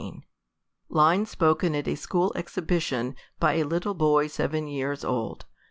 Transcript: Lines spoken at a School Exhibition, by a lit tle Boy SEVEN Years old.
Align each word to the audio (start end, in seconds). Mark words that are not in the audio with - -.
Lines 0.89 1.29
spoken 1.29 1.75
at 1.75 1.87
a 1.87 1.93
School 1.93 2.33
Exhibition, 2.35 3.15
by 3.39 3.53
a 3.57 3.63
lit 3.63 3.83
tle 3.83 3.93
Boy 3.93 4.25
SEVEN 4.25 4.67
Years 4.67 5.05
old. 5.05 5.45